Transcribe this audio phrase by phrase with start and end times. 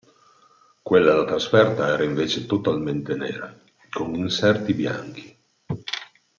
[0.87, 3.55] Quella da trasferta era invece totalmente nera,
[3.91, 5.37] con inserti bianchi.